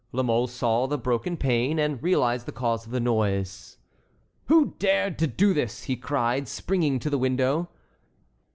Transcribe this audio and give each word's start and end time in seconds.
La 0.11 0.23
Mole 0.23 0.47
saw 0.47 0.87
the 0.87 0.97
broken 0.97 1.37
pane, 1.37 1.77
and 1.77 2.01
realized 2.01 2.47
the 2.47 2.51
cause 2.51 2.87
of 2.87 2.91
the 2.91 2.99
noise. 2.99 3.77
"Who 4.47 4.73
dared 4.79 5.19
to 5.19 5.27
do 5.27 5.53
this?" 5.53 5.83
he 5.83 5.95
cried, 5.95 6.47
springing 6.47 6.97
to 6.97 7.09
the 7.11 7.19
window. 7.19 7.69